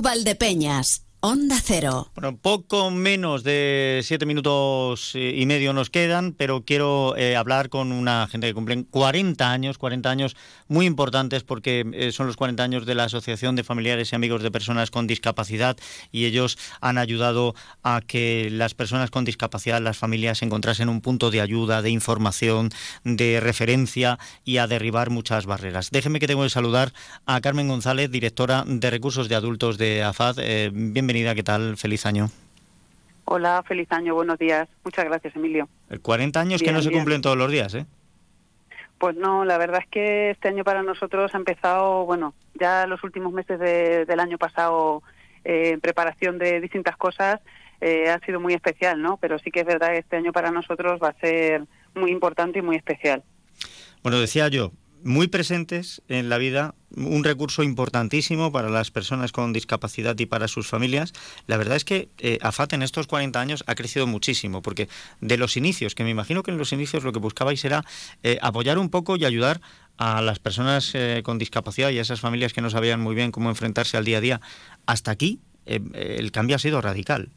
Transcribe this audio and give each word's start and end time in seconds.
Valdepeñas. 0.00 1.07
Onda 1.20 1.56
Cero. 1.60 2.12
Bueno, 2.14 2.36
poco 2.36 2.92
menos 2.92 3.42
de 3.42 4.02
siete 4.04 4.24
minutos 4.24 5.16
y 5.16 5.44
medio 5.46 5.72
nos 5.72 5.90
quedan, 5.90 6.32
pero 6.32 6.62
quiero 6.64 7.16
eh, 7.16 7.34
hablar 7.34 7.70
con 7.70 7.90
una 7.90 8.28
gente 8.28 8.46
que 8.46 8.54
cumplen 8.54 8.84
40 8.84 9.50
años, 9.50 9.78
40 9.78 10.08
años 10.08 10.36
muy 10.68 10.86
importantes 10.86 11.42
porque 11.42 11.84
eh, 11.92 12.12
son 12.12 12.28
los 12.28 12.36
40 12.36 12.62
años 12.62 12.86
de 12.86 12.94
la 12.94 13.04
Asociación 13.04 13.56
de 13.56 13.64
Familiares 13.64 14.12
y 14.12 14.14
Amigos 14.14 14.44
de 14.44 14.52
Personas 14.52 14.92
con 14.92 15.08
Discapacidad 15.08 15.76
y 16.12 16.26
ellos 16.26 16.56
han 16.80 16.98
ayudado 16.98 17.56
a 17.82 18.00
que 18.00 18.48
las 18.52 18.74
personas 18.74 19.10
con 19.10 19.24
discapacidad, 19.24 19.82
las 19.82 19.98
familias, 19.98 20.42
encontrasen 20.42 20.88
un 20.88 21.00
punto 21.00 21.32
de 21.32 21.40
ayuda, 21.40 21.82
de 21.82 21.90
información, 21.90 22.70
de 23.02 23.40
referencia 23.40 24.20
y 24.44 24.58
a 24.58 24.68
derribar 24.68 25.10
muchas 25.10 25.46
barreras. 25.46 25.90
Déjeme 25.90 26.20
que 26.20 26.28
tengo 26.28 26.44
que 26.44 26.50
saludar 26.50 26.92
a 27.26 27.40
Carmen 27.40 27.66
González, 27.66 28.08
directora 28.08 28.62
de 28.64 28.88
Recursos 28.88 29.28
de 29.28 29.34
Adultos 29.34 29.78
de 29.78 30.04
AFAD. 30.04 30.36
Eh, 30.38 30.70
¿qué 31.12 31.42
tal? 31.42 31.76
Feliz 31.78 32.04
año. 32.04 32.28
Hola, 33.24 33.62
feliz 33.66 33.90
año, 33.90 34.14
buenos 34.14 34.38
días. 34.38 34.68
Muchas 34.84 35.06
gracias, 35.06 35.34
Emilio. 35.36 35.68
40 36.02 36.38
años 36.40 36.60
que 36.60 36.66
Bien, 36.66 36.76
no 36.76 36.82
se 36.82 36.90
cumplen 36.90 37.22
todos 37.22 37.36
los 37.36 37.50
días, 37.50 37.74
¿eh? 37.74 37.86
Pues 38.98 39.16
no, 39.16 39.44
la 39.44 39.56
verdad 39.58 39.80
es 39.82 39.88
que 39.90 40.30
este 40.30 40.48
año 40.48 40.64
para 40.64 40.82
nosotros 40.82 41.34
ha 41.34 41.38
empezado, 41.38 42.04
bueno, 42.04 42.34
ya 42.60 42.86
los 42.86 43.02
últimos 43.04 43.32
meses 43.32 43.58
de- 43.58 44.04
del 44.04 44.20
año 44.20 44.36
pasado 44.38 45.02
eh, 45.44 45.70
en 45.72 45.80
preparación 45.80 46.36
de 46.38 46.60
distintas 46.60 46.96
cosas 46.96 47.40
eh, 47.80 48.10
ha 48.10 48.18
sido 48.26 48.38
muy 48.40 48.52
especial, 48.54 49.00
¿no? 49.00 49.16
Pero 49.18 49.38
sí 49.38 49.50
que 49.50 49.60
es 49.60 49.66
verdad 49.66 49.92
que 49.92 49.98
este 49.98 50.16
año 50.16 50.32
para 50.32 50.50
nosotros 50.50 51.00
va 51.02 51.08
a 51.08 51.20
ser 51.20 51.64
muy 51.94 52.10
importante 52.10 52.58
y 52.58 52.62
muy 52.62 52.76
especial. 52.76 53.22
Bueno, 54.02 54.18
decía 54.20 54.48
yo, 54.48 54.72
muy 55.04 55.28
presentes 55.28 56.02
en 56.08 56.28
la 56.28 56.38
vida, 56.38 56.74
un 56.94 57.24
recurso 57.24 57.62
importantísimo 57.62 58.52
para 58.52 58.68
las 58.68 58.90
personas 58.90 59.32
con 59.32 59.52
discapacidad 59.52 60.18
y 60.18 60.26
para 60.26 60.48
sus 60.48 60.68
familias. 60.68 61.12
La 61.46 61.56
verdad 61.56 61.76
es 61.76 61.84
que 61.84 62.08
eh, 62.18 62.38
AFAT 62.42 62.72
en 62.74 62.82
estos 62.82 63.06
40 63.06 63.40
años 63.40 63.64
ha 63.66 63.74
crecido 63.74 64.06
muchísimo, 64.06 64.62
porque 64.62 64.88
de 65.20 65.36
los 65.36 65.56
inicios, 65.56 65.94
que 65.94 66.04
me 66.04 66.10
imagino 66.10 66.42
que 66.42 66.50
en 66.50 66.58
los 66.58 66.72
inicios 66.72 67.04
lo 67.04 67.12
que 67.12 67.18
buscabais 67.18 67.64
era 67.64 67.84
eh, 68.22 68.38
apoyar 68.42 68.78
un 68.78 68.90
poco 68.90 69.16
y 69.16 69.24
ayudar 69.24 69.60
a 69.98 70.22
las 70.22 70.38
personas 70.38 70.92
eh, 70.94 71.22
con 71.24 71.38
discapacidad 71.38 71.90
y 71.90 71.98
a 71.98 72.02
esas 72.02 72.20
familias 72.20 72.52
que 72.52 72.62
no 72.62 72.70
sabían 72.70 73.00
muy 73.00 73.14
bien 73.14 73.32
cómo 73.32 73.50
enfrentarse 73.50 73.96
al 73.96 74.04
día 74.04 74.18
a 74.18 74.20
día, 74.20 74.40
hasta 74.86 75.10
aquí 75.10 75.40
eh, 75.66 75.80
el 76.18 76.32
cambio 76.32 76.56
ha 76.56 76.58
sido 76.58 76.80
radical. 76.80 77.30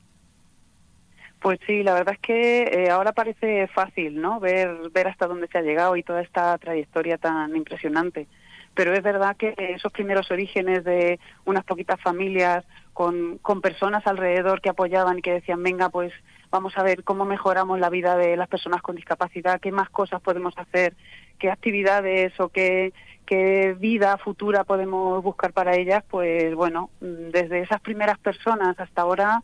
Pues 1.42 1.60
sí, 1.66 1.82
la 1.82 1.96
verdad 1.96 2.14
es 2.14 2.20
que 2.20 2.62
eh, 2.62 2.92
ahora 2.92 3.14
parece 3.14 3.68
fácil, 3.68 4.22
¿no? 4.22 4.40
Ver, 4.40 4.92
ver 4.92 5.08
hasta 5.08 5.26
dónde 5.26 5.48
se 5.48 5.58
ha 5.58 5.64
llegado 5.64 5.96
y 5.96 6.04
toda 6.04 6.22
esta 6.22 6.56
trayectoria 6.60 7.18
tan 7.18 7.56
impresionante. 7.56 8.28
Pero 8.76 8.94
es 8.94 9.02
verdad 9.02 9.36
que 9.36 9.56
esos 9.58 9.92
primeros 9.92 10.30
orígenes 10.30 10.84
de 10.84 11.20
unas 11.46 11.64
poquitas 11.64 12.00
familias 12.00 12.64
con, 12.94 13.40
con 13.40 13.60
personas 13.60 14.06
alrededor 14.06 14.62
que 14.62 14.70
apoyaban 14.70 15.18
y 15.18 15.24
que 15.24 15.34
decían, 15.34 15.64
venga, 15.64 15.90
pues 15.90 16.14
vamos 16.52 16.78
a 16.78 16.84
ver 16.84 17.04
cómo 17.04 17.26
mejoramos 17.26 17.80
la 17.80 17.90
vida 17.90 18.16
de 18.18 18.38
las 18.38 18.48
personas 18.48 18.84
con 18.84 18.96
discapacidad, 18.96 19.60
qué 19.60 19.72
más 19.72 19.90
cosas 19.90 20.22
podemos 20.22 20.56
hacer, 20.60 20.94
qué 21.40 21.50
actividades 21.50 22.40
o 22.40 22.50
qué, 22.50 22.94
qué 23.26 23.76
vida 23.80 24.16
futura 24.20 24.64
podemos 24.64 25.24
buscar 25.24 25.54
para 25.54 25.76
ellas, 25.76 26.04
pues 26.08 26.54
bueno, 26.54 26.92
desde 27.00 27.62
esas 27.62 27.82
primeras 27.82 28.20
personas 28.20 28.80
hasta 28.80 29.02
ahora 29.02 29.42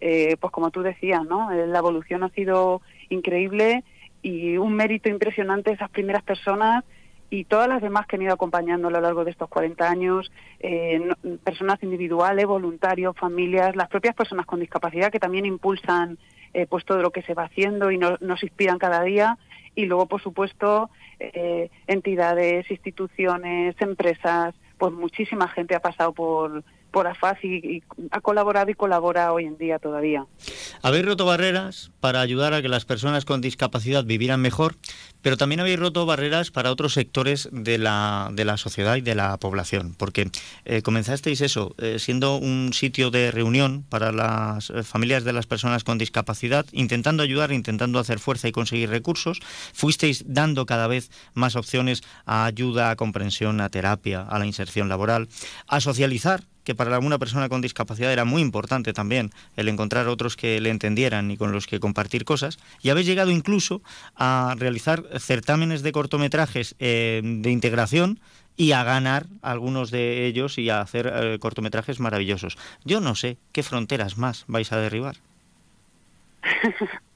eh, 0.00 0.36
pues 0.40 0.52
como 0.52 0.70
tú 0.70 0.82
decías, 0.82 1.24
¿no? 1.24 1.50
Eh, 1.52 1.66
La 1.66 1.78
evolución 1.78 2.22
ha 2.22 2.28
sido 2.30 2.82
increíble 3.08 3.84
y 4.22 4.56
un 4.56 4.74
mérito 4.74 5.08
impresionante 5.08 5.72
esas 5.72 5.90
primeras 5.90 6.22
personas 6.22 6.84
y 7.30 7.44
todas 7.44 7.68
las 7.68 7.82
demás 7.82 8.06
que 8.06 8.16
han 8.16 8.22
ido 8.22 8.32
acompañando 8.32 8.88
a 8.88 8.90
lo 8.90 9.00
largo 9.00 9.24
de 9.24 9.30
estos 9.30 9.48
40 9.50 9.88
años, 9.88 10.32
eh, 10.60 11.00
personas 11.44 11.82
individuales, 11.82 12.46
voluntarios, 12.46 13.14
familias, 13.16 13.76
las 13.76 13.88
propias 13.88 14.14
personas 14.14 14.46
con 14.46 14.60
discapacidad 14.60 15.12
que 15.12 15.20
también 15.20 15.44
impulsan 15.44 16.18
eh, 16.54 16.66
pues 16.66 16.84
todo 16.86 17.02
lo 17.02 17.10
que 17.10 17.20
se 17.22 17.34
va 17.34 17.44
haciendo 17.44 17.90
y 17.90 17.98
no- 17.98 18.16
nos 18.20 18.42
inspiran 18.42 18.78
cada 18.78 19.02
día 19.02 19.36
y 19.74 19.84
luego 19.84 20.06
por 20.06 20.22
supuesto 20.22 20.88
eh, 21.20 21.68
entidades, 21.86 22.70
instituciones, 22.70 23.76
empresas, 23.80 24.54
pues 24.78 24.92
muchísima 24.92 25.48
gente 25.48 25.74
ha 25.74 25.80
pasado 25.80 26.12
por 26.12 26.64
por 26.90 27.06
AFAS 27.06 27.38
y, 27.42 27.76
y 27.76 27.82
ha 28.10 28.20
colaborado 28.20 28.70
y 28.70 28.74
colabora 28.74 29.32
hoy 29.32 29.44
en 29.44 29.58
día 29.58 29.78
todavía. 29.78 30.26
Habéis 30.82 31.04
roto 31.04 31.24
barreras 31.24 31.90
para 32.00 32.20
ayudar 32.20 32.54
a 32.54 32.62
que 32.62 32.68
las 32.68 32.84
personas 32.84 33.24
con 33.24 33.40
discapacidad 33.40 34.04
vivieran 34.04 34.40
mejor, 34.40 34.76
pero 35.22 35.36
también 35.36 35.60
habéis 35.60 35.78
roto 35.78 36.06
barreras 36.06 36.50
para 36.50 36.70
otros 36.70 36.92
sectores 36.92 37.48
de 37.52 37.78
la, 37.78 38.30
de 38.32 38.44
la 38.44 38.56
sociedad 38.56 38.96
y 38.96 39.00
de 39.00 39.14
la 39.14 39.36
población, 39.36 39.94
porque 39.98 40.30
eh, 40.64 40.82
comenzasteis 40.82 41.40
eso, 41.40 41.74
eh, 41.78 41.98
siendo 41.98 42.36
un 42.36 42.72
sitio 42.72 43.10
de 43.10 43.30
reunión 43.30 43.84
para 43.88 44.12
las 44.12 44.70
eh, 44.70 44.82
familias 44.82 45.24
de 45.24 45.32
las 45.32 45.46
personas 45.46 45.84
con 45.84 45.98
discapacidad, 45.98 46.66
intentando 46.72 47.22
ayudar, 47.22 47.52
intentando 47.52 47.98
hacer 47.98 48.18
fuerza 48.18 48.48
y 48.48 48.52
conseguir 48.52 48.90
recursos, 48.90 49.40
fuisteis 49.72 50.24
dando 50.26 50.66
cada 50.66 50.86
vez 50.86 51.10
más 51.34 51.56
opciones 51.56 52.02
a 52.24 52.44
ayuda, 52.44 52.90
a 52.90 52.96
comprensión, 52.96 53.60
a 53.60 53.68
terapia, 53.68 54.22
a 54.22 54.38
la 54.38 54.46
inserción 54.46 54.88
laboral, 54.88 55.28
a 55.66 55.80
socializar 55.80 56.44
que 56.68 56.74
para 56.74 56.94
alguna 56.94 57.16
persona 57.16 57.48
con 57.48 57.62
discapacidad 57.62 58.12
era 58.12 58.26
muy 58.26 58.42
importante 58.42 58.92
también 58.92 59.30
el 59.56 59.68
encontrar 59.68 60.06
otros 60.06 60.36
que 60.36 60.60
le 60.60 60.68
entendieran 60.68 61.30
y 61.30 61.38
con 61.38 61.50
los 61.50 61.66
que 61.66 61.80
compartir 61.80 62.26
cosas. 62.26 62.58
Y 62.82 62.90
habéis 62.90 63.06
llegado 63.06 63.30
incluso 63.30 63.80
a 64.16 64.54
realizar 64.58 65.02
certámenes 65.18 65.80
de 65.80 65.92
cortometrajes 65.92 66.74
eh, 66.78 67.22
de 67.24 67.50
integración 67.50 68.20
y 68.54 68.72
a 68.72 68.84
ganar 68.84 69.24
algunos 69.40 69.90
de 69.90 70.26
ellos 70.26 70.58
y 70.58 70.68
a 70.68 70.82
hacer 70.82 71.10
eh, 71.10 71.38
cortometrajes 71.40 72.00
maravillosos. 72.00 72.58
Yo 72.84 73.00
no 73.00 73.14
sé 73.14 73.38
qué 73.52 73.62
fronteras 73.62 74.18
más 74.18 74.44
vais 74.46 74.70
a 74.70 74.76
derribar. 74.76 75.16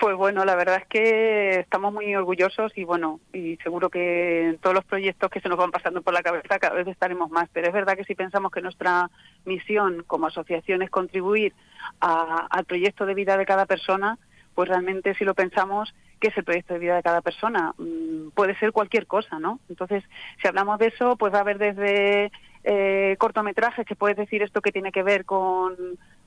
Pues 0.00 0.16
bueno, 0.16 0.46
la 0.46 0.56
verdad 0.56 0.78
es 0.78 0.86
que 0.86 1.60
estamos 1.60 1.92
muy 1.92 2.16
orgullosos 2.16 2.72
y 2.74 2.84
bueno, 2.84 3.20
y 3.34 3.56
seguro 3.58 3.90
que 3.90 4.48
en 4.48 4.58
todos 4.58 4.74
los 4.74 4.84
proyectos 4.86 5.30
que 5.30 5.40
se 5.42 5.48
nos 5.50 5.58
van 5.58 5.70
pasando 5.70 6.00
por 6.00 6.14
la 6.14 6.22
cabeza 6.22 6.58
cada 6.58 6.74
vez 6.74 6.86
estaremos 6.88 7.30
más. 7.30 7.50
Pero 7.52 7.66
es 7.66 7.74
verdad 7.74 7.96
que 7.98 8.04
si 8.04 8.14
pensamos 8.14 8.50
que 8.50 8.62
nuestra 8.62 9.10
misión 9.44 10.02
como 10.06 10.26
asociación 10.28 10.80
es 10.80 10.88
contribuir 10.88 11.52
a- 12.00 12.46
al 12.50 12.64
proyecto 12.64 13.04
de 13.04 13.12
vida 13.14 13.36
de 13.36 13.44
cada 13.44 13.66
persona, 13.66 14.16
pues 14.54 14.70
realmente 14.70 15.14
si 15.16 15.24
lo 15.26 15.34
pensamos, 15.34 15.94
¿qué 16.18 16.28
es 16.28 16.38
el 16.38 16.44
proyecto 16.44 16.72
de 16.72 16.80
vida 16.80 16.96
de 16.96 17.02
cada 17.02 17.20
persona? 17.20 17.74
Mm, 17.76 18.30
puede 18.34 18.58
ser 18.58 18.72
cualquier 18.72 19.06
cosa, 19.06 19.38
¿no? 19.38 19.60
Entonces, 19.68 20.02
si 20.40 20.48
hablamos 20.48 20.78
de 20.78 20.86
eso, 20.86 21.16
pues 21.16 21.30
va 21.32 21.38
a 21.38 21.42
haber 21.42 21.58
desde 21.58 22.32
eh, 22.64 23.16
cortometrajes 23.18 23.86
que 23.86 23.96
puedes 23.96 24.16
decir 24.16 24.42
esto 24.42 24.60
que 24.62 24.72
tiene 24.72 24.92
que 24.92 25.02
ver 25.02 25.24
con, 25.26 25.76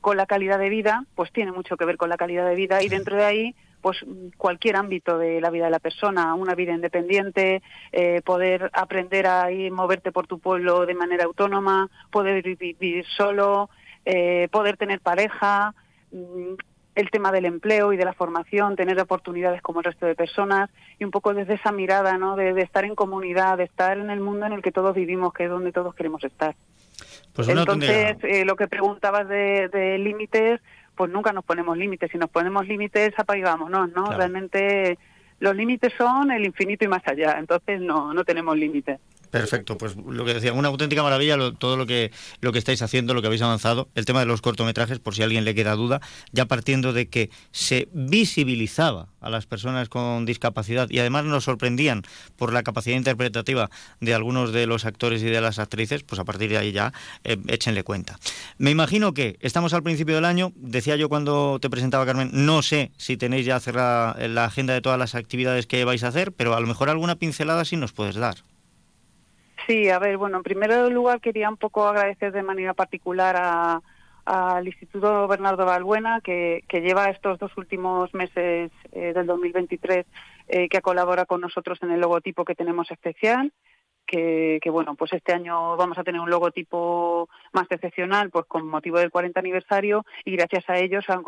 con 0.03 0.18
la 0.18 0.25
calidad 0.28 0.59
de 0.59 0.69
vida, 0.69 1.06
pues 1.16 1.31
tiene 1.31 1.52
mucho 1.53 1.78
que 1.78 1.86
ver 1.86 1.97
con 1.97 2.09
la 2.09 2.18
calidad 2.18 2.46
de 2.47 2.56
vida 2.56 2.84
y 2.84 2.90
dentro 2.90 3.16
de 3.16 3.24
ahí 3.25 3.56
pues 3.81 3.97
cualquier 4.38 4.75
ámbito 4.75 5.18
de 5.18 5.41
la 5.41 5.50
vida 5.50 5.66
de 5.66 5.72
la 5.72 5.80
persona, 5.80 6.36
una 6.36 6.56
vida 6.56 6.74
independiente, 6.74 7.62
eh, 7.91 8.22
poder 8.24 8.69
aprender 8.74 9.28
a 9.28 9.52
ir 9.52 9.72
moverte 9.72 10.12
por 10.12 10.28
tu 10.28 10.40
pueblo 10.40 10.86
de 10.86 10.94
manera 10.94 11.24
autónoma, 11.25 11.90
poder 12.12 12.42
vi- 12.44 12.56
vivir 12.56 13.06
solo, 13.18 13.69
eh, 14.06 14.47
poder 14.52 14.78
tener 14.78 15.00
pareja, 15.02 15.74
mm, 16.12 16.53
el 16.96 17.09
tema 17.09 17.31
del 17.31 17.46
empleo 17.46 17.92
y 17.92 17.97
de 17.97 18.06
la 18.06 18.13
formación, 18.13 18.75
tener 18.75 19.00
oportunidades 19.02 19.62
como 19.62 19.80
el 19.80 19.86
resto 19.86 20.06
de 20.06 20.16
personas 20.16 20.69
y 21.00 21.03
un 21.06 21.12
poco 21.12 21.34
desde 21.34 21.56
esa 21.56 21.72
mirada, 21.72 22.18
¿no? 22.18 22.36
De, 22.36 22.53
de 22.53 22.62
estar 22.62 22.86
en 22.86 22.96
comunidad, 22.96 23.58
de 23.58 23.63
estar 23.66 23.97
en 23.97 24.09
el 24.12 24.19
mundo 24.19 24.46
en 24.46 24.53
el 24.53 24.62
que 24.62 24.72
todos 24.72 24.94
vivimos, 24.96 25.34
que 25.34 25.46
es 25.46 25.50
donde 25.50 25.72
todos 25.72 25.94
queremos 25.96 26.24
estar. 26.24 26.56
Pues 27.34 27.47
Entonces, 27.47 28.18
eh, 28.24 28.46
lo 28.46 28.56
que 28.56 28.68
preguntabas 28.68 29.28
de, 29.28 29.69
de 29.69 29.97
límites, 29.97 30.62
pues 30.96 31.12
nunca 31.12 31.34
nos 31.34 31.44
ponemos 31.44 31.78
límites. 31.78 32.12
Si 32.12 32.18
nos 32.18 32.30
ponemos 32.30 32.68
límites, 32.68 33.14
apaigámonos, 33.18 33.90
¿no? 33.90 34.03
Claro. 34.03 34.18
Realmente 34.18 34.97
los 35.40 35.56
límites 35.56 35.94
son 35.97 36.31
el 36.31 36.46
infinito 36.46 36.86
y 36.86 36.88
más 36.88 37.06
allá. 37.08 37.38
Entonces, 37.40 37.81
no, 37.81 38.13
no 38.13 38.24
tenemos 38.24 38.58
límites. 38.58 39.00
Perfecto, 39.34 39.80
pues 39.80 39.96
lo 39.96 40.26
que 40.26 40.36
decía, 40.36 40.54
una 40.54 40.68
auténtica 40.68 41.02
maravilla 41.02 41.36
todo 41.58 41.76
lo 41.76 41.88
que 41.88 42.12
lo 42.42 42.52
que 42.52 42.60
estáis 42.60 42.84
haciendo, 42.84 43.16
lo 43.16 43.22
que 43.22 43.26
habéis 43.26 43.42
avanzado, 43.42 43.90
el 43.96 44.06
tema 44.06 44.20
de 44.20 44.28
los 44.28 44.42
cortometrajes, 44.42 45.00
por 45.00 45.16
si 45.16 45.24
a 45.24 45.25
alguien 45.25 45.44
le 45.44 45.56
queda 45.56 45.74
duda, 45.74 46.02
ya 46.31 46.46
partiendo 46.46 46.94
de 46.94 47.10
que 47.10 47.31
se 47.52 47.90
visibilizaba 47.94 49.07
a 49.22 49.31
las 49.31 49.48
personas 49.48 49.90
con 49.90 50.28
discapacidad 50.28 50.88
y 50.92 51.00
además 51.00 51.25
nos 51.25 51.46
sorprendían 51.46 52.04
por 52.36 52.54
la 52.54 52.62
capacidad 52.62 52.96
interpretativa 52.96 53.72
de 54.02 54.13
algunos 54.13 54.54
de 54.54 54.68
los 54.68 54.86
actores 54.86 55.24
y 55.24 55.25
de 55.25 55.42
las 55.42 55.57
actrices, 55.57 56.04
pues 56.04 56.19
a 56.19 56.25
partir 56.25 56.52
de 56.52 56.60
ahí 56.60 56.72
ya 56.72 56.94
eh, 57.24 57.36
échenle 57.48 57.84
cuenta. 57.84 58.19
Me 58.60 58.69
imagino 58.69 59.16
que 59.16 59.38
estamos 59.40 59.74
al 59.74 59.81
principio 59.81 60.13
del 60.13 60.25
año, 60.25 60.52
decía 60.57 60.96
yo 60.96 61.10
cuando 61.10 61.57
te 61.60 61.72
presentaba 61.72 62.06
Carmen, 62.06 62.30
no 62.31 62.62
sé 62.62 62.92
si 62.98 63.18
tenéis 63.18 63.48
ya 63.48 63.60
cerrada 63.60 64.16
la 64.28 64.46
agenda 64.46 64.75
de 64.75 64.81
todas 64.81 65.00
las 65.00 65.16
actividades 65.16 65.66
que 65.66 65.86
vais 65.86 66.04
a 66.04 66.10
hacer, 66.10 66.34
pero 66.34 66.54
a 66.54 66.60
lo 66.60 66.68
mejor 66.68 66.92
alguna 66.92 67.16
pincelada 67.16 67.66
sí 67.66 67.78
nos 67.78 67.94
puedes 67.94 68.13
dar. 68.13 68.44
Sí, 69.68 69.89
a 69.89 70.00
ver, 70.00 70.18
bueno, 70.18 70.38
en 70.38 70.44
primer 70.44 70.92
lugar 70.92 71.21
quería 71.21 71.50
un 71.50 71.57
poco 71.57 71.88
agradecer 71.88 72.33
de 72.33 72.44
manera 72.44 72.74
particular 72.74 73.36
a, 73.38 73.81
al 74.25 74.68
Instituto 74.68 75.27
Bernardo 75.27 75.65
Balbuena, 75.65 76.21
que, 76.21 76.63
que 76.68 76.81
lleva 76.81 77.10
estos 77.10 77.39
dos 77.39 77.51
últimos 77.57 78.13
meses 78.13 78.71
eh, 78.92 79.13
del 79.13 79.25
2023, 79.25 80.06
eh, 80.48 80.69
que 80.69 80.81
colabora 80.81 81.25
con 81.25 81.42
nosotros 81.42 81.80
en 81.81 81.92
el 81.92 82.01
logotipo 82.01 82.44
que 82.44 82.56
tenemos 82.56 82.92
especial. 82.92 83.54
que, 84.06 84.60
bueno, 84.69 84.95
pues 84.95 85.13
este 85.13 85.33
año 85.33 85.75
vamos 85.77 85.98
a 85.98 86.04
tener 86.04 86.21
un 86.21 86.30
logotipo 86.30 87.30
más 87.54 87.66
excepcional, 87.69 88.30
pues 88.30 88.45
con 88.45 88.68
motivo 88.68 89.00
del 89.00 89.09
40 89.09 89.39
aniversario 89.39 90.06
y 90.25 90.36
gracias 90.36 90.69
a 90.69 90.77
ellos 90.77 91.06
han, 91.07 91.24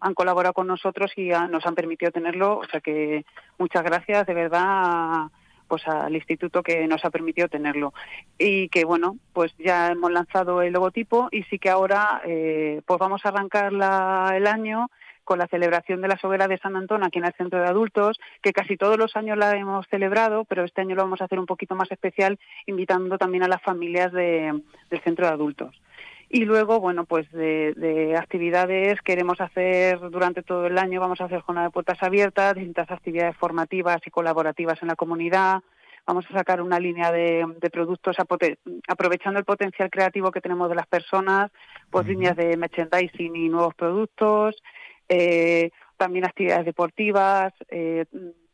han 0.00 0.14
colaborado 0.14 0.52
con 0.52 0.66
nosotros 0.66 1.12
y 1.16 1.28
nos 1.28 1.64
han 1.64 1.74
permitido 1.74 2.10
tenerlo, 2.10 2.58
o 2.58 2.64
sea 2.66 2.80
que 2.80 3.24
muchas 3.56 3.82
gracias 3.84 4.26
de 4.26 4.34
verdad 4.34 5.30
pues 5.68 5.86
al 5.86 6.14
instituto 6.14 6.62
que 6.62 6.86
nos 6.88 7.04
ha 7.04 7.10
permitido 7.10 7.48
tenerlo 7.48 7.92
y 8.38 8.68
que 8.70 8.84
bueno 8.84 9.16
pues 9.32 9.54
ya 9.58 9.88
hemos 9.88 10.10
lanzado 10.10 10.62
el 10.62 10.72
logotipo 10.72 11.28
y 11.30 11.42
sí 11.44 11.58
que 11.58 11.70
ahora 11.70 12.22
eh, 12.24 12.80
pues 12.86 12.98
vamos 12.98 13.24
a 13.24 13.28
arrancar 13.28 13.72
la, 13.72 14.32
el 14.34 14.46
año 14.46 14.90
con 15.28 15.38
la 15.38 15.46
celebración 15.46 16.00
de 16.00 16.08
la 16.08 16.18
Hoguera 16.22 16.48
de 16.48 16.56
San 16.56 16.74
Antón 16.74 17.04
aquí 17.04 17.18
en 17.18 17.26
el 17.26 17.34
Centro 17.34 17.60
de 17.60 17.66
Adultos, 17.66 18.18
que 18.40 18.54
casi 18.54 18.78
todos 18.78 18.96
los 18.96 19.14
años 19.14 19.36
la 19.36 19.54
hemos 19.58 19.86
celebrado, 19.88 20.46
pero 20.46 20.64
este 20.64 20.80
año 20.80 20.96
lo 20.96 21.02
vamos 21.02 21.20
a 21.20 21.26
hacer 21.26 21.38
un 21.38 21.44
poquito 21.44 21.74
más 21.74 21.92
especial, 21.92 22.38
invitando 22.64 23.18
también 23.18 23.42
a 23.42 23.48
las 23.48 23.60
familias 23.60 24.10
de, 24.10 24.58
del 24.88 25.00
Centro 25.02 25.26
de 25.26 25.32
Adultos. 25.34 25.78
Y 26.30 26.44
luego, 26.44 26.78
bueno, 26.78 27.06
pues 27.06 27.30
de, 27.32 27.72
de, 27.74 28.16
actividades 28.16 29.00
queremos 29.00 29.40
hacer 29.40 29.98
durante 30.10 30.42
todo 30.42 30.66
el 30.66 30.76
año, 30.76 31.00
vamos 31.00 31.20
a 31.20 31.24
hacer 31.24 31.40
jornada 31.40 31.68
de 31.68 31.72
puertas 31.72 32.02
abiertas, 32.02 32.54
distintas 32.54 32.90
actividades 32.90 33.36
formativas 33.36 33.98
y 34.04 34.10
colaborativas 34.10 34.80
en 34.82 34.88
la 34.88 34.96
comunidad, 34.96 35.62
vamos 36.06 36.26
a 36.30 36.34
sacar 36.34 36.60
una 36.60 36.78
línea 36.80 37.12
de, 37.12 37.46
de 37.60 37.70
productos 37.70 38.16
aprovechando 38.88 39.38
el 39.38 39.44
potencial 39.44 39.90
creativo 39.90 40.30
que 40.30 40.40
tenemos 40.40 40.68
de 40.68 40.74
las 40.74 40.86
personas, 40.86 41.50
pues 41.90 42.06
líneas 42.06 42.36
de 42.36 42.56
merchandising 42.56 43.36
y 43.36 43.48
nuevos 43.48 43.74
productos, 43.74 44.56
eh, 45.08 45.70
también 45.96 46.24
actividades 46.24 46.64
deportivas, 46.64 47.52
eh, 47.70 48.04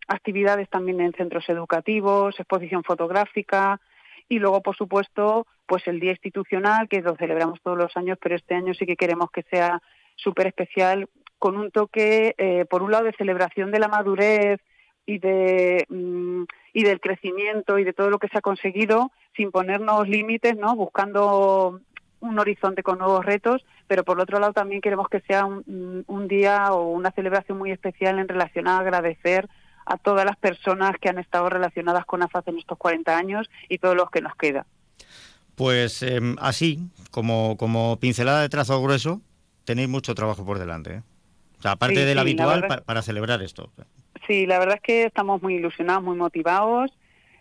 actividades 0.08 0.68
también 0.68 1.00
en 1.00 1.12
centros 1.12 1.48
educativos, 1.48 2.38
exposición 2.38 2.84
fotográfica 2.84 3.80
y 4.28 4.38
luego, 4.38 4.62
por 4.62 4.76
supuesto, 4.76 5.46
pues 5.66 5.86
el 5.86 6.00
Día 6.00 6.12
Institucional, 6.12 6.88
que 6.88 7.02
lo 7.02 7.16
celebramos 7.16 7.60
todos 7.62 7.78
los 7.78 7.96
años, 7.96 8.18
pero 8.20 8.34
este 8.36 8.54
año 8.54 8.74
sí 8.74 8.86
que 8.86 8.96
queremos 8.96 9.30
que 9.30 9.42
sea 9.42 9.82
súper 10.16 10.48
especial 10.48 11.08
con 11.38 11.56
un 11.56 11.70
toque, 11.70 12.34
eh, 12.38 12.64
por 12.64 12.82
un 12.82 12.90
lado, 12.90 13.04
de 13.04 13.12
celebración 13.12 13.70
de 13.70 13.78
la 13.78 13.88
madurez 13.88 14.60
y 15.06 15.18
de 15.18 15.84
mm, 15.88 16.44
y 16.72 16.82
del 16.84 17.00
crecimiento 17.00 17.78
y 17.78 17.84
de 17.84 17.92
todo 17.92 18.10
lo 18.10 18.18
que 18.18 18.28
se 18.28 18.38
ha 18.38 18.42
conseguido 18.42 19.12
sin 19.36 19.50
ponernos 19.50 20.08
límites, 20.08 20.56
¿no? 20.56 20.74
Buscando 20.74 21.80
un 22.20 22.38
horizonte 22.38 22.82
con 22.82 22.98
nuevos 22.98 23.24
retos, 23.24 23.64
pero 23.86 24.04
por 24.04 24.18
otro 24.18 24.38
lado 24.38 24.54
también 24.54 24.80
queremos 24.80 25.08
que 25.08 25.20
sea 25.20 25.44
un, 25.44 26.04
un 26.06 26.28
día 26.28 26.72
o 26.72 26.88
una 26.90 27.10
celebración 27.10 27.58
muy 27.58 27.70
especial 27.70 28.18
en 28.18 28.28
relación 28.28 28.66
a 28.66 28.78
agradecer 28.78 29.48
a 29.86 29.98
todas 29.98 30.24
las 30.24 30.36
personas 30.36 30.92
que 31.00 31.08
han 31.08 31.18
estado 31.18 31.48
relacionadas 31.50 32.04
con 32.04 32.22
AFAZ 32.22 32.48
en 32.48 32.58
estos 32.58 32.78
40 32.78 33.16
años 33.16 33.50
y 33.68 33.78
todos 33.78 33.96
los 33.96 34.10
que 34.10 34.20
nos 34.20 34.34
queda. 34.36 34.66
Pues 35.54 36.02
eh, 36.02 36.20
así, 36.38 36.80
como, 37.10 37.56
como 37.56 37.98
pincelada 38.00 38.42
de 38.42 38.48
trazo 38.48 38.82
grueso, 38.82 39.20
tenéis 39.64 39.88
mucho 39.88 40.14
trabajo 40.14 40.44
por 40.44 40.58
delante. 40.58 40.94
¿eh? 40.94 41.02
O 41.58 41.62
sea, 41.62 41.72
aparte 41.72 41.96
sí, 41.96 42.02
del 42.02 42.14
sí, 42.14 42.20
habitual 42.20 42.60
verdad... 42.60 42.68
para, 42.68 42.82
para 42.82 43.02
celebrar 43.02 43.42
esto. 43.42 43.70
Sí, 44.26 44.46
la 44.46 44.58
verdad 44.58 44.76
es 44.76 44.82
que 44.82 45.04
estamos 45.04 45.42
muy 45.42 45.56
ilusionados, 45.56 46.02
muy 46.02 46.16
motivados, 46.16 46.90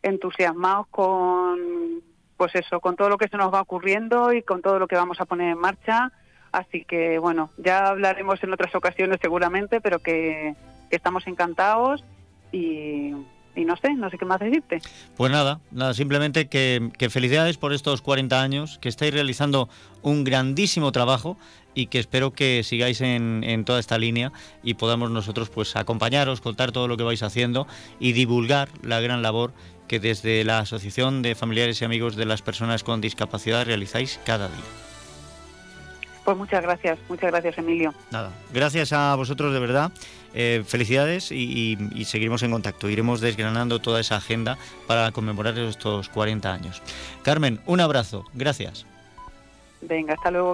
entusiasmados 0.01 0.88
con 0.88 2.01
pues 2.36 2.56
eso, 2.56 2.81
con 2.81 2.96
todo 2.96 3.10
lo 3.10 3.18
que 3.18 3.28
se 3.30 3.38
nos 3.38 3.54
va 3.54 3.62
ocurriendo 3.62 4.34
y 4.34 4.42
con 4.42 4.62
todo 4.62 4.80
lo 4.80 4.88
que 4.88 4.96
vamos 4.96 5.22
a 5.22 5.25
poner 5.25 5.51
en 5.51 5.57
marcha. 5.57 6.12
Así 6.51 6.84
que 6.84 7.18
bueno, 7.18 7.51
ya 7.57 7.88
hablaremos 7.88 8.44
en 8.44 8.54
otras 8.54 8.75
ocasiones 8.75 9.19
seguramente, 9.22 9.80
pero 9.81 10.00
que, 10.00 10.56
que 10.89 10.96
estamos 10.96 11.25
encantados 11.25 12.04
y, 12.53 13.65
no 13.65 13.75
sé, 13.77 13.94
no 13.95 14.09
sé 14.09 14.17
qué 14.17 14.25
más 14.25 14.39
decirte. 14.39 14.79
Pues 15.17 15.31
nada, 15.31 15.59
nada 15.71 15.94
simplemente 15.94 16.47
que, 16.47 16.91
que, 16.97 17.09
felicidades 17.09 17.57
por 17.57 17.73
estos 17.73 18.01
40 18.01 18.41
años, 18.41 18.77
que 18.79 18.89
estáis 18.89 19.13
realizando 19.13 19.67
un 20.01 20.23
grandísimo 20.23 20.91
trabajo 20.91 21.38
y 21.73 21.88
que 21.88 22.00
espero 22.00 22.31
que 22.31 22.61
sigáis 22.63 23.01
en, 23.01 23.44
en, 23.44 23.65
toda 23.65 23.79
esta 23.79 23.97
línea 23.97 24.31
y 24.63 24.75
podamos 24.75 25.11
nosotros 25.11 25.50
pues 25.50 25.75
acompañaros, 25.75 26.39
contar 26.39 26.71
todo 26.71 26.88
lo 26.88 26.97
que 26.97 27.03
vais 27.03 27.23
haciendo 27.23 27.67
y 28.00 28.13
divulgar 28.13 28.69
la 28.83 29.01
gran 29.01 29.21
labor 29.21 29.53
que 29.88 30.00
desde 30.00 30.44
la 30.44 30.59
Asociación 30.59 31.21
de 31.21 31.35
Familiares 31.35 31.81
y 31.81 31.85
Amigos 31.85 32.15
de 32.15 32.25
las 32.25 32.41
Personas 32.41 32.83
con 32.83 33.01
Discapacidad 33.01 33.65
realizáis 33.65 34.19
cada 34.25 34.47
día. 34.47 34.93
Pues 36.24 36.38
muchas 36.38 36.64
gracias, 36.64 37.00
muchas 37.10 37.31
gracias 37.31 37.58
Emilio. 37.58 37.94
Nada, 38.12 38.31
gracias 38.54 38.94
a 38.94 39.16
vosotros 39.16 39.54
de 39.54 39.60
verdad, 39.60 39.92
eh, 40.34 40.64
felicidades 40.66 41.31
y, 41.31 41.36
y, 41.36 41.78
y, 41.94 42.06
seguiremos 42.06 42.44
en 42.44 42.52
contacto. 42.52 42.90
Iremos 42.90 43.20
desgranando 43.20 43.80
toda 43.80 44.00
esa 44.00 44.16
agenda 44.18 44.58
para 44.88 45.12
conmemorar 45.12 45.58
estos 45.60 46.10
40 46.10 46.54
años. 46.54 46.81
Carmen, 47.24 47.60
un 47.66 47.81
abrazo, 47.81 48.25
gracias. 48.34 48.86
Venga, 49.81 50.14
hasta 50.14 50.31
luego. 50.31 50.52